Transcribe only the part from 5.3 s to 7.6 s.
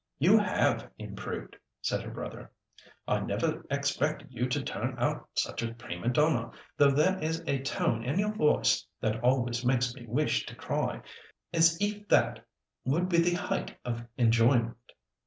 such a prima donna, though there is